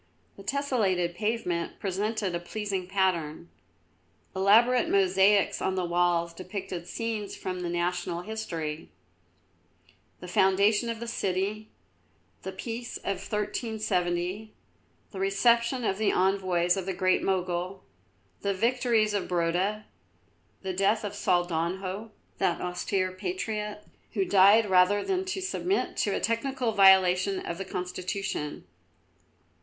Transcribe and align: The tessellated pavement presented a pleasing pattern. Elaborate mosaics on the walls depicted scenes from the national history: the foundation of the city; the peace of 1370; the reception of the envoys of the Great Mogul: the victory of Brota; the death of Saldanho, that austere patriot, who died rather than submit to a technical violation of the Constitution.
The 0.35 0.43
tessellated 0.43 1.13
pavement 1.13 1.79
presented 1.79 2.33
a 2.33 2.39
pleasing 2.39 2.87
pattern. 2.87 3.49
Elaborate 4.35 4.89
mosaics 4.89 5.61
on 5.61 5.75
the 5.75 5.85
walls 5.85 6.33
depicted 6.33 6.87
scenes 6.87 7.35
from 7.35 7.59
the 7.59 7.69
national 7.69 8.23
history: 8.23 8.89
the 10.19 10.27
foundation 10.27 10.89
of 10.89 10.99
the 10.99 11.07
city; 11.07 11.69
the 12.41 12.51
peace 12.51 12.97
of 12.97 13.21
1370; 13.21 14.55
the 15.11 15.19
reception 15.19 15.83
of 15.83 15.99
the 15.99 16.11
envoys 16.11 16.75
of 16.75 16.87
the 16.87 16.95
Great 16.95 17.21
Mogul: 17.21 17.83
the 18.41 18.55
victory 18.55 19.03
of 19.03 19.27
Brota; 19.27 19.83
the 20.63 20.73
death 20.73 21.03
of 21.03 21.13
Saldanho, 21.13 22.09
that 22.39 22.59
austere 22.59 23.11
patriot, 23.11 23.83
who 24.13 24.25
died 24.25 24.65
rather 24.67 25.03
than 25.03 25.27
submit 25.27 25.95
to 25.97 26.15
a 26.15 26.19
technical 26.19 26.71
violation 26.71 27.45
of 27.45 27.59
the 27.59 27.65
Constitution. 27.65 28.65